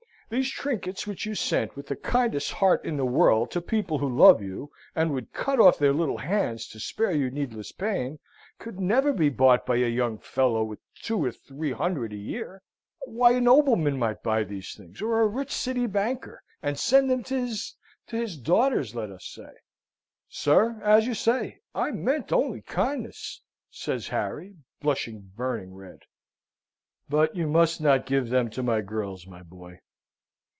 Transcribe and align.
These 0.31 0.49
trinkets 0.51 1.05
which 1.05 1.25
you 1.25 1.35
sent 1.35 1.75
with 1.75 1.87
the 1.87 1.95
kindest 1.97 2.53
heart 2.53 2.85
in 2.85 2.95
the 2.95 3.03
world 3.05 3.51
to 3.51 3.59
people 3.59 3.97
who 3.97 4.07
love 4.07 4.41
you, 4.41 4.71
and 4.95 5.11
would 5.13 5.33
cut 5.33 5.59
off 5.59 5.77
their 5.77 5.91
little 5.91 6.19
hands 6.19 6.69
to 6.69 6.79
spare 6.79 7.11
you 7.11 7.29
needless 7.29 7.73
pain, 7.73 8.17
could 8.57 8.79
never 8.79 9.11
be 9.11 9.27
bought 9.27 9.65
by 9.65 9.75
a 9.75 9.89
young 9.89 10.17
fellow 10.17 10.63
with 10.63 10.79
two 11.03 11.25
or 11.25 11.33
three 11.33 11.73
hundred 11.73 12.13
a 12.13 12.15
year. 12.15 12.61
Why, 13.03 13.33
a 13.33 13.41
nobleman 13.41 13.99
might 13.99 14.23
buy 14.23 14.45
these 14.45 14.73
things, 14.73 15.01
or 15.01 15.19
a 15.19 15.27
rich 15.27 15.51
City 15.51 15.85
banker, 15.85 16.41
and 16.63 16.79
send 16.79 17.11
them 17.11 17.23
to 17.23 17.37
his 17.37 17.75
to 18.07 18.15
his 18.15 18.37
daughters, 18.37 18.95
let 18.95 19.11
us 19.11 19.25
say." 19.25 19.51
"Sir, 20.29 20.79
as 20.81 21.07
you 21.07 21.13
say, 21.13 21.59
I 21.75 21.91
meant 21.91 22.31
only 22.31 22.61
kindness," 22.61 23.41
says 23.69 24.07
Harry, 24.07 24.55
blushing 24.79 25.33
burning 25.35 25.73
red. 25.73 26.03
"But 27.09 27.35
you 27.35 27.47
must 27.47 27.81
not 27.81 28.05
give 28.05 28.29
them 28.29 28.49
to 28.51 28.63
my 28.63 28.79
girls, 28.79 29.27
my 29.27 29.43
boy. 29.43 29.81